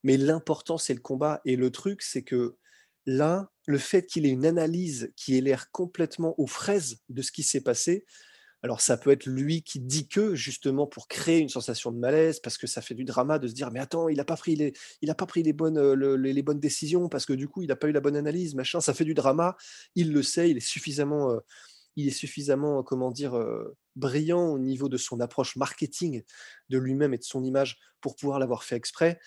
Mais 0.02 0.16
l'important 0.16 0.78
c'est 0.78 0.94
le 0.94 1.00
combat. 1.00 1.42
Et 1.44 1.56
le 1.56 1.70
truc 1.70 2.00
c'est 2.00 2.22
que 2.22 2.56
là 3.04 3.50
le 3.66 3.76
fait 3.76 4.06
qu'il 4.06 4.24
ait 4.24 4.30
une 4.30 4.46
analyse 4.46 5.12
qui 5.14 5.36
ait 5.36 5.42
l'air 5.42 5.70
complètement 5.72 6.34
aux 6.40 6.46
fraises 6.46 7.02
de 7.10 7.20
ce 7.20 7.32
qui 7.32 7.42
s'est 7.42 7.60
passé, 7.60 8.06
alors 8.62 8.80
ça 8.80 8.96
peut 8.96 9.10
être 9.10 9.26
lui 9.26 9.62
qui 9.62 9.80
dit 9.80 10.06
que 10.06 10.34
justement 10.34 10.86
pour 10.86 11.08
créer 11.08 11.38
une 11.38 11.48
sensation 11.48 11.92
de 11.92 11.98
malaise 11.98 12.40
parce 12.40 12.58
que 12.58 12.66
ça 12.66 12.82
fait 12.82 12.94
du 12.94 13.04
drama 13.04 13.38
de 13.38 13.48
se 13.48 13.54
dire 13.54 13.70
mais 13.70 13.80
attends 13.80 14.08
il 14.08 14.18
n'a 14.18 14.24
pas 14.24 14.36
pris 14.36 14.54
les 14.54 14.72
il 15.00 15.10
a 15.10 15.14
pas 15.14 15.26
pris 15.26 15.42
les 15.42 15.52
bonnes 15.52 15.78
euh, 15.78 16.16
les, 16.16 16.42
bonnes 16.42 16.60
décisions 16.60 17.08
parce 17.08 17.24
que 17.24 17.32
du 17.32 17.48
coup 17.48 17.62
il 17.62 17.68
n'a 17.68 17.76
pas 17.76 17.88
eu 17.88 17.92
la 17.92 18.00
bonne 18.00 18.16
analyse 18.16 18.54
machin 18.54 18.80
ça 18.80 18.94
fait 18.94 19.04
du 19.04 19.14
drama. 19.14 19.56
Il 19.94 20.12
le 20.12 20.22
sait 20.22 20.50
il 20.50 20.56
est 20.58 20.60
suffisamment 20.60 21.30
euh, 21.30 21.40
il 21.96 22.06
est 22.08 22.12
suffisamment 22.12 22.82
comment 22.82 23.10
dire 23.10 23.36
euh, 23.36 23.76
brillant 23.96 24.48
au 24.48 24.58
niveau 24.58 24.88
de 24.88 24.96
son 24.96 25.20
approche 25.20 25.56
marketing 25.56 26.22
de 26.68 26.78
lui-même 26.78 27.14
et 27.14 27.18
de 27.18 27.24
son 27.24 27.42
image 27.42 27.78
pour 28.00 28.16
pouvoir 28.16 28.38
l'avoir 28.38 28.64
fait 28.64 28.76
exprès. 28.76 29.18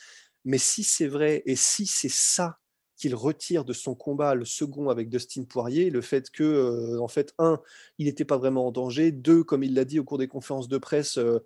Mais 0.45 0.57
si 0.57 0.83
c'est 0.83 1.07
vrai 1.07 1.43
et 1.45 1.55
si 1.55 1.85
c'est 1.85 2.09
ça 2.09 2.57
qu'il 3.03 3.15
retire 3.15 3.65
de 3.65 3.73
son 3.73 3.95
combat 3.95 4.33
le 4.33 4.45
second 4.45 4.87
avec 4.87 5.09
Dustin 5.09 5.43
Poirier, 5.43 5.89
le 5.89 5.99
fait 5.99 6.29
que, 6.29 6.41
euh, 6.41 7.01
en 7.01 7.09
fait, 7.09 7.33
un, 7.37 7.59
il 7.97 8.05
n'était 8.05 8.23
pas 8.23 8.37
vraiment 8.37 8.67
en 8.67 8.71
danger, 8.71 9.11
deux, 9.11 9.43
comme 9.43 9.61
il 9.61 9.73
l'a 9.73 9.83
dit 9.83 9.99
au 9.99 10.05
cours 10.05 10.17
des 10.17 10.29
conférences 10.29 10.69
de 10.69 10.77
presse, 10.77 11.17
euh, 11.17 11.39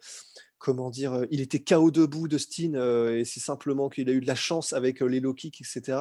comment 0.60 0.92
dire, 0.92 1.14
euh, 1.14 1.26
il 1.32 1.42
était 1.42 1.64
KO 1.64 1.90
debout, 1.90 2.28
Dustin, 2.28 2.76
et 3.10 3.26
c'est 3.26 3.40
simplement 3.40 3.90
qu'il 3.90 4.08
a 4.08 4.14
eu 4.14 4.22
de 4.22 4.28
la 4.28 4.36
chance 4.36 4.72
avec 4.72 5.02
les 5.02 5.20
low 5.20 5.34
kicks, 5.34 5.60
etc. 5.60 5.98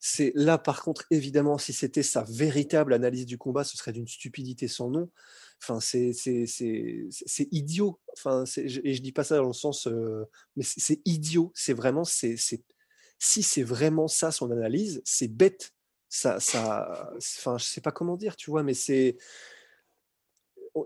C'est 0.00 0.32
là, 0.34 0.58
par 0.58 0.82
contre, 0.82 1.06
évidemment, 1.12 1.56
si 1.56 1.72
c'était 1.72 2.02
sa 2.02 2.24
véritable 2.24 2.92
analyse 2.92 3.26
du 3.26 3.38
combat, 3.38 3.62
ce 3.62 3.76
serait 3.76 3.92
d'une 3.92 4.08
stupidité 4.08 4.66
sans 4.66 4.90
nom. 4.90 5.08
Enfin, 5.62 5.78
c'est 5.78 6.10
idiot. 7.52 8.00
Enfin, 8.16 8.42
et 8.56 8.94
je 8.94 9.02
dis 9.02 9.12
pas 9.12 9.22
ça 9.22 9.36
dans 9.36 9.46
le 9.46 9.52
sens, 9.52 9.88
mais 10.56 10.64
c'est 10.64 11.00
idiot. 11.04 11.52
C'est 11.54 11.74
vraiment, 11.74 12.04
c'est 12.04 12.36
si 13.18 13.42
c'est 13.42 13.62
vraiment 13.62 14.08
ça 14.08 14.30
son 14.30 14.50
analyse, 14.50 15.02
c'est 15.04 15.28
bête. 15.28 15.72
Ça, 16.08 16.40
ça, 16.40 17.12
enfin, 17.18 17.58
je 17.58 17.64
sais 17.64 17.82
pas 17.82 17.92
comment 17.92 18.16
dire, 18.16 18.36
tu 18.36 18.50
vois, 18.50 18.62
mais 18.62 18.74
c'est. 18.74 19.18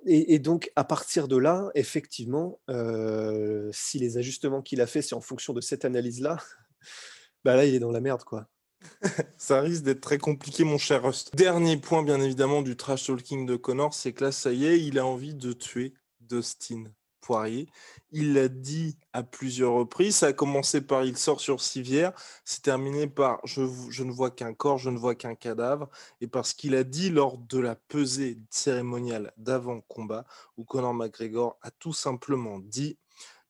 Et, 0.06 0.38
donc, 0.38 0.72
à 0.74 0.84
partir 0.84 1.28
de 1.28 1.36
là, 1.36 1.70
effectivement, 1.74 2.60
euh, 2.70 3.68
si 3.72 3.98
les 3.98 4.16
ajustements 4.16 4.62
qu'il 4.62 4.80
a 4.80 4.86
fait, 4.86 5.02
c'est 5.02 5.14
en 5.14 5.20
fonction 5.20 5.52
de 5.52 5.60
cette 5.60 5.84
analyse-là, 5.84 6.38
bah 7.44 7.56
là, 7.56 7.66
il 7.66 7.74
est 7.74 7.78
dans 7.78 7.90
la 7.90 8.00
merde, 8.00 8.24
quoi. 8.24 8.48
ça 9.36 9.60
risque 9.60 9.84
d'être 9.84 10.00
très 10.00 10.18
compliqué, 10.18 10.64
mon 10.64 10.78
cher 10.78 11.02
Rust. 11.04 11.36
Dernier 11.36 11.76
point, 11.76 12.02
bien 12.02 12.20
évidemment, 12.20 12.62
du 12.62 12.76
trash 12.76 13.06
talking 13.06 13.46
de 13.46 13.56
Connor, 13.56 13.94
c'est 13.94 14.12
que 14.12 14.24
là, 14.24 14.32
ça 14.32 14.52
y 14.52 14.64
est, 14.64 14.80
il 14.80 14.98
a 14.98 15.06
envie 15.06 15.34
de 15.34 15.52
tuer 15.52 15.94
Dustin. 16.20 16.84
Poirier. 17.22 17.68
Il 18.10 18.34
l'a 18.34 18.48
dit 18.48 18.98
à 19.14 19.22
plusieurs 19.22 19.72
reprises. 19.72 20.16
Ça 20.16 20.26
a 20.26 20.32
commencé 20.34 20.82
par 20.82 21.04
il 21.04 21.16
sort 21.16 21.40
sur 21.40 21.62
civière. 21.62 22.12
C'est 22.44 22.62
terminé 22.62 23.06
par 23.06 23.40
je, 23.44 23.62
je, 23.88 24.04
ne 24.04 24.12
vois 24.12 24.30
qu'un 24.30 24.52
corps, 24.52 24.76
je 24.76 24.90
ne 24.90 24.98
vois 24.98 25.14
qu'un 25.14 25.34
cadavre. 25.34 25.88
Et 26.20 26.26
parce 26.26 26.52
qu'il 26.52 26.74
a 26.74 26.84
dit 26.84 27.08
lors 27.08 27.38
de 27.38 27.58
la 27.58 27.76
pesée 27.76 28.38
cérémoniale 28.50 29.32
d'avant-combat, 29.38 30.26
où 30.58 30.64
Conor 30.64 30.92
McGregor 30.92 31.56
a 31.62 31.70
tout 31.70 31.94
simplement 31.94 32.58
dit 32.58 32.98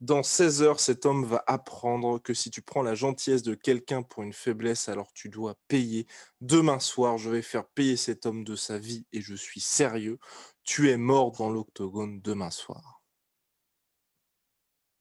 dans 0.02 0.24
16 0.24 0.62
heures, 0.62 0.80
cet 0.80 1.06
homme 1.06 1.24
va 1.24 1.44
apprendre 1.46 2.18
que 2.18 2.34
si 2.34 2.50
tu 2.50 2.60
prends 2.60 2.82
la 2.82 2.96
gentillesse 2.96 3.44
de 3.44 3.54
quelqu'un 3.54 4.02
pour 4.02 4.24
une 4.24 4.32
faiblesse, 4.32 4.88
alors 4.88 5.12
tu 5.12 5.28
dois 5.28 5.54
payer. 5.68 6.08
Demain 6.40 6.80
soir, 6.80 7.18
je 7.18 7.30
vais 7.30 7.40
faire 7.40 7.64
payer 7.64 7.96
cet 7.96 8.26
homme 8.26 8.42
de 8.42 8.56
sa 8.56 8.80
vie 8.80 9.06
et 9.12 9.20
je 9.20 9.36
suis 9.36 9.60
sérieux. 9.60 10.18
Tu 10.64 10.90
es 10.90 10.96
mort 10.96 11.30
dans 11.30 11.50
l'octogone 11.50 12.20
demain 12.20 12.50
soir. 12.50 13.01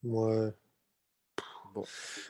Ouais. 0.03 0.53
Bon. 1.73 1.83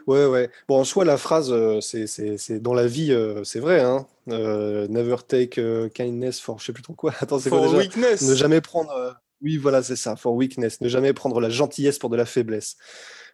Ouais, 0.08 0.26
ouais. 0.26 0.50
Bon, 0.68 0.80
en 0.80 0.84
soi, 0.84 1.06
la 1.06 1.18
phrase, 1.18 1.52
euh, 1.52 1.82
c'est, 1.82 2.06
c'est, 2.08 2.60
dans 2.60 2.74
la 2.74 2.86
vie, 2.88 3.12
euh, 3.12 3.44
c'est 3.44 3.60
vrai. 3.60 3.82
Hein. 3.82 4.06
Euh, 4.30 4.88
never 4.88 5.18
take 5.28 5.62
kindness 5.94 6.40
for 6.40 6.60
je 6.60 6.66
sais 6.66 6.74
plus 6.74 6.84
trop 6.84 6.94
quoi. 6.94 7.14
Attends, 7.20 7.40
c'est 7.40 7.50
quoi 7.50 7.62
déjà? 7.62 7.78
weakness. 7.78 8.22
Ne 8.22 8.36
jamais 8.36 8.62
prendre. 8.62 9.18
Oui, 9.42 9.58
voilà, 9.58 9.82
c'est 9.82 9.96
ça. 9.96 10.16
For 10.16 10.34
weakness. 10.34 10.82
Ne 10.82 10.90
jamais 10.90 11.14
prendre 11.14 11.40
la 11.40 11.50
gentillesse 11.50 11.98
pour 11.98 12.10
de 12.10 12.18
la 12.18 12.26
faiblesse. 12.26 12.78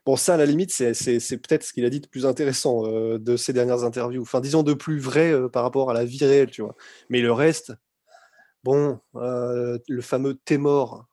Bon, 0.05 0.15
ça, 0.15 0.35
à 0.35 0.37
la 0.37 0.45
limite, 0.45 0.71
c'est, 0.71 0.93
c'est, 0.93 1.37
peut-être 1.37 1.63
ce 1.63 1.73
qu'il 1.73 1.83
a 1.83 1.89
dit 1.89 1.99
de 1.99 2.07
plus 2.07 2.25
intéressant 2.25 2.83
de 2.83 3.35
ces 3.35 3.51
dernières 3.51 3.83
interviews. 3.83 4.21
Enfin, 4.21 4.39
disons 4.39 4.63
de 4.63 4.73
plus 4.73 4.99
vrai 4.99 5.33
par 5.51 5.63
rapport 5.63 5.91
à 5.91 5.93
la 5.93 6.05
vie 6.05 6.23
réelle, 6.23 6.49
tu 6.49 6.61
vois. 6.61 6.75
Mais 7.09 7.19
le 7.19 7.33
reste, 7.33 7.73
bon, 8.63 9.01
le 9.13 10.01
fameux 10.01 10.39
t'es 10.45 10.57
mort 10.57 11.07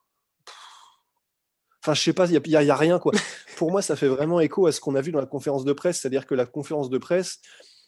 Enfin, 1.85 1.93
je 1.93 2.00
sais 2.00 2.14
pas, 2.14 2.26
il 2.31 2.41
n'y 2.41 2.71
a, 2.71 2.76
rien. 2.76 2.99
quoi. 2.99 3.12
Pour 3.59 3.71
moi, 3.71 3.83
ça 3.83 3.95
fait 3.95 4.09
vraiment 4.09 4.41
écho 4.41 4.67
à 4.67 4.73
ce 4.73 4.81
qu'on 4.81 4.95
a 4.95 5.03
vu 5.03 5.12
dans 5.12 5.21
la 5.21 5.26
conférence 5.26 5.67
de 5.67 5.73
presse. 5.75 6.00
C'est-à-dire 6.00 6.26
que 6.26 6.35
la 6.35 6.47
conférence 6.47 6.88
de 6.88 6.97
presse, 6.97 7.41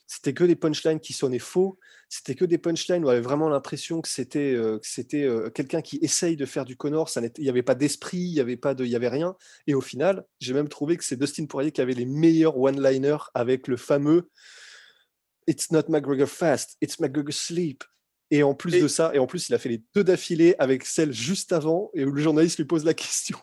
c'était 0.07 0.35
que 0.35 0.45
des 0.45 0.55
punchlines 0.55 1.01
qui 1.01 1.15
sonnaient 1.15 1.39
faux, 1.39 1.79
c'était 2.11 2.35
que 2.35 2.45
des 2.45 2.59
punchlines 2.59 3.03
où 3.05 3.07
on 3.07 3.11
avait 3.11 3.23
vraiment 3.23 3.49
l'impression 3.49 4.03
que 4.03 4.09
c'était 4.09 4.53
euh, 4.53 4.79
euh, 5.15 5.49
quelqu'un 5.49 5.81
qui 5.81 5.99
essaye 6.03 6.37
de 6.37 6.45
faire 6.45 6.67
du 6.67 6.77
Connor, 6.77 7.11
il 7.39 7.43
n'y 7.43 7.49
avait 7.49 7.63
pas 7.63 7.75
d'esprit, 7.75 8.19
il 8.19 8.35
n'y 8.35 8.41
avait, 8.41 8.57
de, 8.57 8.85
y 8.85 8.95
avait 8.95 9.09
rien. 9.09 9.35
Et 9.67 9.73
au 9.73 9.81
final, 9.81 10.27
j'ai 10.41 10.53
même 10.53 10.69
trouvé 10.69 10.99
que 10.99 11.05
c'est 11.05 11.17
Dustin 11.17 11.47
Poirier 11.47 11.73
qui 11.73 11.81
avait 11.81 11.95
les 11.95 12.05
meilleurs 12.05 12.59
one-liners 12.59 13.31
avec 13.33 13.67
le 13.67 13.79
fameux 13.79 14.29
It's 15.49 15.71
not 15.71 15.85
McGregor 15.89 16.29
fast, 16.29 16.77
it's 16.83 17.01
McGregor 17.01 17.33
sleep. 17.33 17.83
Et 18.31 18.43
en 18.43 18.55
plus 18.55 18.73
de 18.73 18.89
ça, 18.89 19.13
et 19.15 19.19
en 19.19 19.27
plus, 19.27 19.49
il 19.49 19.55
a 19.55 19.59
fait 19.59 19.69
les 19.69 19.83
deux 19.95 20.03
d'affilée 20.03 20.57
avec 20.59 20.85
celle 20.85 21.13
juste 21.13 21.53
avant, 21.53 21.91
et 21.95 22.05
où 22.05 22.11
le 22.11 22.23
journaliste 22.23 22.59
lui 22.59 22.65
pose 22.65 22.85
la 22.85 22.95
question 22.95 23.39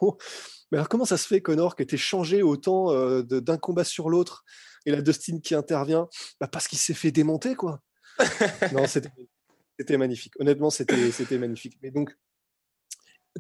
Mais 0.71 0.77
alors, 0.77 0.89
comment 0.89 1.05
ça 1.05 1.17
se 1.17 1.27
fait, 1.27 1.41
Connor, 1.41 1.75
que 1.75 1.83
tu 1.83 1.97
changé 1.97 2.43
autant 2.43 2.91
euh, 2.91 3.21
d'un 3.23 3.57
combat 3.57 3.83
sur 3.83 4.09
l'autre 4.09 4.43
Et 4.85 4.91
la 4.91 5.01
Dustin 5.01 5.39
qui 5.39 5.55
intervient? 5.55 6.09
Bah, 6.39 6.47
Parce 6.47 6.67
qu'il 6.67 6.79
s'est 6.79 6.93
fait 6.93 7.11
démonter, 7.11 7.55
quoi. 7.55 7.81
non, 8.73 8.85
c'était 8.87 9.97
magnifique. 9.97 10.33
Honnêtement, 10.39 10.69
c'était 10.69 11.37
magnifique. 11.37 11.77
Mais 11.81 11.89
donc, 11.89 12.15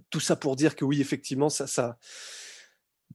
tout 0.09 0.21
ça 0.21 0.35
pour 0.35 0.55
dire 0.55 0.75
que 0.75 0.85
oui, 0.85 1.01
effectivement, 1.01 1.49
ça. 1.49 1.67
ça... 1.67 1.97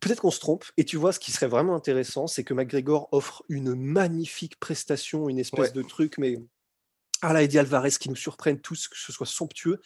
Peut-être 0.00 0.20
qu'on 0.20 0.30
se 0.30 0.38
trompe, 0.38 0.64
et 0.76 0.85
tu 0.85 0.97
vois, 0.97 1.12
ce 1.12 1.18
qui 1.18 1.32
serait 1.32 1.49
vraiment 1.49 1.75
intéressant, 1.75 2.28
c'est 2.28 2.44
que 2.44 2.54
McGregor 2.54 3.08
offre 3.11 3.42
une 3.49 3.75
magnifique 3.75 4.61
prestation, 4.61 5.28
une 5.28 5.40
espèce 5.40 5.73
de 5.73 5.82
truc, 5.82 6.18
mais 6.18 6.37
à 7.23 7.33
la 7.33 7.43
Eddie 7.43 7.59
Alvarez 7.59 7.91
qui 7.91 8.09
nous 8.09 8.17
surprennent 8.17 8.61
tous, 8.61 8.89
que 8.89 8.97
ce 8.97 9.13
soit 9.13 9.27
somptueux. 9.27 9.81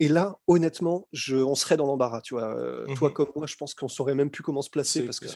Et 0.00 0.08
là, 0.08 0.36
honnêtement, 0.46 1.06
je, 1.12 1.36
on 1.36 1.54
serait 1.54 1.76
dans 1.76 1.86
l'embarras. 1.86 2.20
Tu 2.20 2.34
vois, 2.34 2.56
euh, 2.56 2.84
toi 2.96 3.10
mmh 3.10 3.12
comme 3.12 3.28
moi, 3.36 3.46
je 3.46 3.56
pense 3.56 3.74
qu'on 3.74 3.88
saurait 3.88 4.14
même 4.14 4.30
plus 4.30 4.42
comment 4.42 4.62
se 4.62 4.70
placer 4.70 5.02
parce 5.02 5.20
que, 5.20 5.26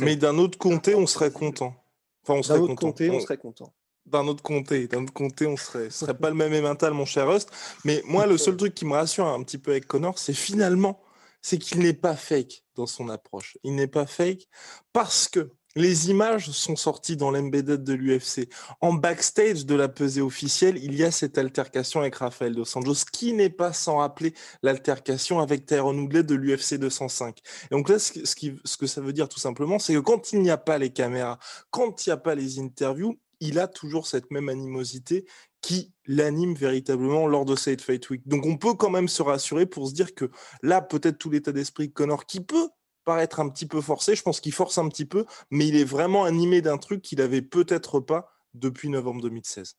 Mais 0.00 0.16
d'un 0.16 0.36
autre 0.38 0.58
comté, 0.58 0.94
on 0.94 1.06
serait 1.06 1.30
content. 1.30 1.74
Enfin, 2.22 2.34
on 2.34 2.42
serait 2.42 2.58
d'un 2.58 2.64
autre 2.64 2.74
comté, 2.74 3.10
on... 3.10 3.20
serait 3.20 3.38
content. 3.38 3.72
D'un 4.06 4.26
autre 4.26 4.42
comté, 4.42 4.88
d'un 4.88 5.04
autre 5.04 5.12
comté, 5.12 5.46
on 5.46 5.56
serait, 5.56 5.90
serait 5.90 6.16
pas 6.16 6.28
le 6.28 6.34
même 6.36 6.60
mental, 6.60 6.92
mon 6.92 7.04
cher 7.04 7.28
Rust. 7.28 7.50
Mais 7.84 8.02
moi, 8.06 8.26
le 8.26 8.36
seul 8.36 8.56
truc 8.56 8.74
qui 8.74 8.84
me 8.84 8.92
rassure 8.92 9.26
un 9.26 9.42
petit 9.42 9.58
peu 9.58 9.70
avec 9.70 9.86
Connor, 9.86 10.18
c'est 10.18 10.34
finalement, 10.34 11.00
c'est 11.40 11.58
qu'il 11.58 11.78
n'est 11.78 11.94
pas 11.94 12.16
fake 12.16 12.64
dans 12.74 12.86
son 12.86 13.08
approche. 13.08 13.56
Il 13.62 13.76
n'est 13.76 13.86
pas 13.86 14.06
fake 14.06 14.48
parce 14.92 15.28
que 15.28 15.52
les 15.76 16.10
images 16.10 16.50
sont 16.50 16.76
sorties 16.76 17.16
dans 17.16 17.30
l'embedded 17.30 17.82
de 17.82 17.92
l'UFC. 17.92 18.48
En 18.80 18.92
backstage 18.92 19.66
de 19.66 19.74
la 19.74 19.88
pesée 19.88 20.20
officielle, 20.20 20.78
il 20.82 20.94
y 20.94 21.04
a 21.04 21.10
cette 21.10 21.38
altercation 21.38 22.00
avec 22.00 22.14
Rafael 22.16 22.54
Dos 22.54 22.76
Anjos, 22.76 23.04
qui 23.12 23.32
n'est 23.32 23.50
pas 23.50 23.72
sans 23.72 23.98
rappeler 23.98 24.34
l'altercation 24.62 25.40
avec 25.40 25.66
Tyrone 25.66 26.00
Woodley 26.00 26.22
de 26.22 26.34
l'UFC 26.34 26.74
205. 26.78 27.38
Et 27.70 27.74
donc 27.74 27.88
là, 27.88 27.98
ce, 27.98 28.76
que 28.76 28.86
ça 28.86 29.00
veut 29.00 29.12
dire 29.12 29.28
tout 29.28 29.40
simplement, 29.40 29.78
c'est 29.78 29.94
que 29.94 29.98
quand 29.98 30.32
il 30.32 30.42
n'y 30.42 30.50
a 30.50 30.58
pas 30.58 30.78
les 30.78 30.90
caméras, 30.90 31.38
quand 31.70 32.06
il 32.06 32.10
n'y 32.10 32.12
a 32.12 32.18
pas 32.18 32.34
les 32.34 32.58
interviews, 32.58 33.18
il 33.40 33.58
a 33.58 33.66
toujours 33.66 34.06
cette 34.06 34.30
même 34.30 34.48
animosité 34.48 35.26
qui 35.60 35.92
l'anime 36.06 36.54
véritablement 36.54 37.26
lors 37.26 37.44
de 37.44 37.56
cette 37.56 37.80
Fight 37.80 38.08
Week. 38.10 38.26
Donc 38.28 38.46
on 38.46 38.56
peut 38.58 38.74
quand 38.74 38.90
même 38.90 39.08
se 39.08 39.22
rassurer 39.22 39.66
pour 39.66 39.88
se 39.88 39.94
dire 39.94 40.14
que 40.14 40.30
là, 40.62 40.82
peut-être 40.82 41.18
tout 41.18 41.30
l'état 41.30 41.52
d'esprit 41.52 41.88
de 41.88 41.92
Connor 41.92 42.26
qui 42.26 42.40
peut 42.40 42.68
paraître 43.04 43.40
un 43.40 43.48
petit 43.48 43.66
peu 43.66 43.80
forcé. 43.80 44.16
Je 44.16 44.22
pense 44.22 44.40
qu'il 44.40 44.52
force 44.52 44.78
un 44.78 44.88
petit 44.88 45.04
peu, 45.04 45.26
mais 45.50 45.68
il 45.68 45.76
est 45.76 45.84
vraiment 45.84 46.24
animé 46.24 46.62
d'un 46.62 46.78
truc 46.78 47.02
qu'il 47.02 47.20
avait 47.20 47.42
peut-être 47.42 48.00
pas 48.00 48.32
depuis 48.54 48.88
novembre 48.88 49.22
2016. 49.22 49.76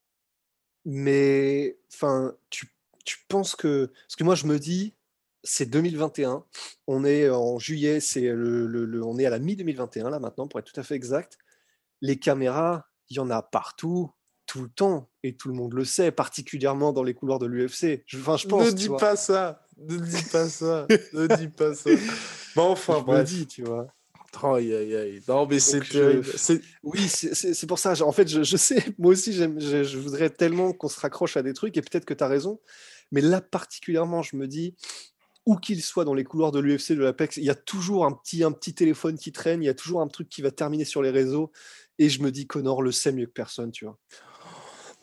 Mais 0.86 1.78
enfin, 1.94 2.36
tu, 2.50 2.76
tu 3.04 3.18
penses 3.28 3.56
que 3.56 3.88
parce 4.08 4.16
que 4.18 4.24
moi 4.24 4.36
je 4.36 4.46
me 4.46 4.60
dis 4.60 4.94
c'est 5.44 5.68
2021, 5.68 6.44
on 6.88 7.06
est 7.06 7.30
en 7.30 7.60
juillet, 7.60 8.00
c'est 8.00 8.32
le, 8.34 9.04
on 9.04 9.18
est 9.20 9.26
à 9.26 9.30
la 9.30 9.40
mi 9.40 9.56
2021 9.56 10.10
là 10.10 10.20
maintenant 10.20 10.48
pour 10.48 10.60
être 10.60 10.72
tout 10.72 10.80
à 10.80 10.84
fait 10.84 10.96
exact. 10.96 11.38
Les 12.02 12.18
caméras, 12.18 12.88
il 13.10 13.18
y 13.18 13.20
en 13.20 13.30
a 13.30 13.42
partout, 13.42 14.12
tout 14.48 14.62
le 14.62 14.70
temps, 14.70 15.10
et 15.24 15.36
tout 15.36 15.48
le 15.48 15.54
monde 15.54 15.74
le 15.74 15.86
sait, 15.86 16.12
particulièrement 16.12 16.94
dans 16.94 17.04
les 17.04 17.14
couloirs 17.14 17.40
de 17.40 17.46
l'UFC. 17.46 18.04
Enfin, 18.16 18.38
je 18.38 18.48
pense. 18.48 18.66
Ne 18.66 18.72
dis 18.72 18.90
pas 18.90 19.16
ça, 19.16 19.66
ne 19.78 19.98
dis 19.98 20.24
pas 20.32 20.50
ça, 20.50 20.88
ne 21.14 21.36
dis 21.36 21.48
pas 21.48 21.74
ça. 21.74 21.92
Bon, 22.56 22.72
enfin, 22.72 23.00
je 23.00 23.06
bref. 23.06 23.30
dis, 23.30 23.48
tu 23.48 23.64
vois. 23.64 23.88
Aïe, 24.44 24.74
aïe, 24.76 24.96
aïe. 24.96 25.22
Non, 25.28 25.48
mais 25.48 25.60
c'est 25.60 25.80
Oui, 26.84 27.08
c'est 27.08 27.68
pour 27.68 27.80
ça. 27.80 27.94
En 28.04 28.12
fait, 28.12 28.28
je, 28.28 28.44
je 28.44 28.58
sais, 28.58 28.84
moi 28.98 29.12
aussi, 29.12 29.34
je, 29.34 29.84
je, 29.84 29.98
voudrais 29.98 30.30
tellement 30.30 30.74
qu'on 30.74 30.90
se 30.90 31.00
raccroche 31.00 31.38
à 31.38 31.44
des 31.44 31.54
trucs, 31.54 31.78
et 31.78 31.82
peut-être 31.82 32.06
que 32.06 32.14
tu 32.14 32.24
as 32.24 32.28
raison. 32.28 32.60
Mais 33.12 33.22
là, 33.22 33.42
particulièrement, 33.42 34.22
je 34.22 34.36
me 34.36 34.48
dis, 34.48 34.76
où 35.46 35.56
qu'il 35.56 35.82
soit 35.82 36.06
dans 36.06 36.14
les 36.14 36.24
couloirs 36.24 36.52
de 36.52 36.60
l'UFC, 36.60 36.94
de 36.94 37.04
l'Apex, 37.04 37.38
il 37.38 37.44
y 37.44 37.50
a 37.50 37.56
toujours 37.56 38.06
un 38.06 38.12
petit, 38.12 38.44
un 38.44 38.52
petit 38.52 38.74
téléphone 38.74 39.18
qui 39.18 39.32
traîne, 39.32 39.62
il 39.62 39.68
y 39.68 39.70
a 39.70 39.76
toujours 39.76 40.02
un 40.02 40.08
truc 40.08 40.28
qui 40.28 40.42
va 40.42 40.52
terminer 40.52 40.86
sur 40.86 41.02
les 41.02 41.12
réseaux. 41.12 41.52
Et 41.98 42.10
je 42.10 42.22
me 42.22 42.32
dis, 42.32 42.48
Connor 42.48 42.82
le 42.82 42.92
sait 42.92 43.12
mieux 43.12 43.28
que 43.28 43.32
personne, 43.32 43.72
tu 43.72 43.86
vois. 43.86 43.98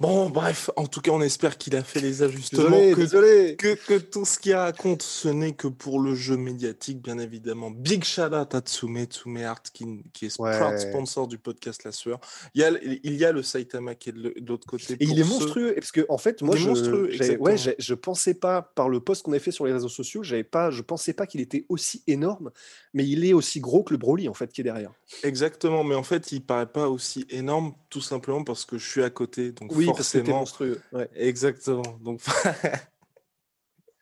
Bon, 0.03 0.31
bref, 0.31 0.69
en 0.75 0.89
tout 0.89 1.01
cas, 1.01 1.13
on 1.13 1.21
espère 1.21 1.57
qu'il 1.57 1.77
a 1.77 1.85
fait 1.85 2.01
les 2.01 2.25
ajustements. 2.25 2.71
que, 2.71 3.55
Que, 3.55 3.99
tout 3.99 4.25
ce 4.25 4.37
qu'il 4.37 4.53
raconte, 4.53 5.01
ce 5.03 5.29
n'est 5.29 5.53
que 5.53 5.69
pour 5.69 6.01
le 6.01 6.17
jeu 6.17 6.37
médiatique, 6.37 7.01
bien 7.01 7.19
évidemment. 7.19 7.71
Big 7.71 8.03
shout 8.03 8.35
out 8.35 8.53
à 8.53 8.59
Tsume, 8.59 9.05
Tsume 9.05 9.37
Art, 9.45 9.63
qui, 9.63 10.03
qui 10.13 10.27
est 10.27 10.37
proud 10.37 10.77
sponsor 10.77 11.29
du 11.29 11.39
podcast 11.39 11.85
La 11.85 11.93
Sueur. 11.93 12.19
Il 12.57 12.63
y 12.63 12.65
a, 12.65 12.73
il 12.83 13.15
y 13.15 13.25
a 13.25 13.31
le 13.31 13.45
Saitama 13.45 13.95
qui 13.95 14.09
est 14.09 14.13
de 14.13 14.35
l'autre 14.45 14.67
côté. 14.67 14.95
Et 14.95 15.05
il 15.05 15.21
est 15.21 15.25
monstrueux, 15.25 15.73
parce 15.77 15.93
que, 15.93 16.05
en 16.09 16.19
fait, 16.19 16.43
moi, 16.43 16.57
je, 16.57 16.69
monstrueux, 16.69 17.09
ouais, 17.39 17.57
je 17.57 17.95
pensais 17.95 18.35
pas, 18.35 18.61
par 18.61 18.89
le 18.89 18.99
post 18.99 19.23
qu'on 19.23 19.35
a 19.35 19.39
fait 19.39 19.53
sur 19.53 19.67
les 19.67 19.73
réseaux 19.73 19.89
sociaux, 19.89 20.25
j'avais 20.25 20.43
pas, 20.43 20.73
je 20.73 20.83
pensais 20.83 21.13
pas 21.13 21.29
qu'il 21.29 21.41
était 21.41 21.65
aussi 21.69 22.03
énorme, 22.09 22.51
mais 22.93 23.07
il 23.07 23.25
est 23.25 23.35
aussi 23.35 23.61
gros 23.61 23.85
que 23.85 23.95
le 23.95 23.99
Broly, 23.99 24.29
en 24.29 24.35
fait, 24.35 24.53
qui 24.53 24.63
est 24.63 24.65
derrière. 24.65 24.91
Exactement, 25.23 25.85
mais 25.85 25.95
en 25.95 26.03
fait, 26.03 26.33
il 26.33 26.41
paraît 26.41 26.67
pas 26.67 26.89
aussi 26.89 27.25
énorme, 27.31 27.73
tout 27.89 28.01
simplement 28.01 28.43
parce 28.43 28.65
que 28.65 28.79
je 28.79 28.91
suis 28.91 29.05
à 29.05 29.11
côté. 29.11 29.53
Donc 29.53 29.71
oui, 29.77 29.92
forcément. 29.97 30.39
Monstrueux. 30.39 30.81
Ouais. 30.93 31.09
Exactement. 31.15 31.83
Donc. 32.01 32.21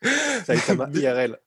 Ça 0.02 0.54
a 0.54 0.54
été 0.54 1.00
IRL. 1.00 1.38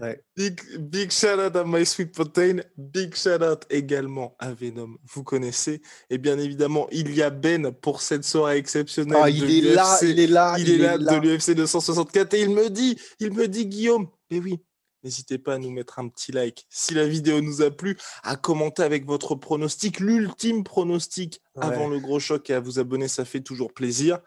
Ouais. 0.00 0.22
Big, 0.34 0.60
big 0.78 1.10
shout 1.10 1.38
out 1.38 1.54
à 1.56 1.64
My 1.64 1.84
Sweet 1.84 2.12
Protein. 2.12 2.60
Big 2.76 3.14
shout 3.14 3.42
out 3.42 3.66
également 3.68 4.34
à 4.38 4.52
Venom. 4.52 4.96
Vous 5.12 5.24
connaissez. 5.24 5.82
Et 6.08 6.16
bien 6.16 6.38
évidemment, 6.38 6.88
il 6.90 7.14
y 7.14 7.22
a 7.22 7.28
Ben 7.30 7.70
pour 7.70 8.00
cette 8.00 8.24
soirée 8.24 8.56
exceptionnelle. 8.56 9.18
Ah, 9.20 9.28
il, 9.28 9.44
est 9.44 9.74
là, 9.74 9.98
il 10.02 10.20
est 10.20 10.26
là, 10.26 10.56
il, 10.58 10.70
est, 10.70 10.78
là, 10.78 10.96
de 10.96 11.16
l'UFC 11.16 11.54
264. 11.54 12.32
Et 12.34 12.42
il 12.42 12.50
me 12.50 12.70
dit, 12.70 12.98
il 13.20 13.32
me 13.32 13.46
dit, 13.46 13.66
Guillaume, 13.66 14.08
mais 14.30 14.38
oui, 14.38 14.58
N'hésitez 15.04 15.38
pas 15.38 15.54
à 15.54 15.58
nous 15.58 15.70
mettre 15.70 15.98
un 15.98 16.08
petit 16.08 16.32
like 16.32 16.66
si 16.70 16.94
la 16.94 17.06
vidéo 17.06 17.40
nous 17.40 17.62
a 17.62 17.70
plu, 17.70 17.96
à 18.22 18.36
commenter 18.36 18.82
avec 18.82 19.06
votre 19.06 19.34
pronostic, 19.34 20.00
l'ultime 20.00 20.64
pronostic 20.64 21.40
avant 21.56 21.88
le 21.88 22.00
gros 22.00 22.18
choc 22.18 22.50
et 22.50 22.54
à 22.54 22.60
vous 22.60 22.78
abonner, 22.78 23.08
ça 23.08 23.24
fait 23.24 23.40
toujours 23.40 23.72
plaisir. 23.72 24.20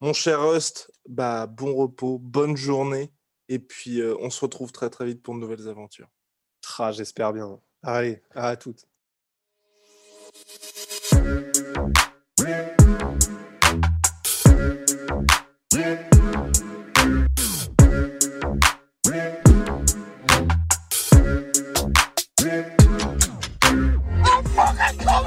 Mon 0.00 0.12
cher 0.12 0.42
Rust, 0.42 0.90
bah, 1.06 1.46
bon 1.46 1.74
repos, 1.74 2.18
bonne 2.18 2.56
journée 2.56 3.12
et 3.50 3.58
puis 3.58 4.00
euh, 4.00 4.16
on 4.20 4.30
se 4.30 4.40
retrouve 4.40 4.72
très 4.72 4.88
très 4.88 5.04
vite 5.04 5.22
pour 5.22 5.34
de 5.34 5.40
nouvelles 5.40 5.68
aventures. 5.68 6.08
Ah, 6.78 6.92
J'espère 6.92 7.32
bien. 7.32 7.60
Allez, 7.82 8.22
à 8.34 8.56
toutes. 8.56 8.86